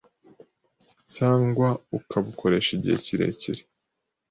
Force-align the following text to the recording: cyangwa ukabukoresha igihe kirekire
cyangwa 1.15 1.69
ukabukoresha 1.97 2.69
igihe 2.77 2.97
kirekire 3.05 3.61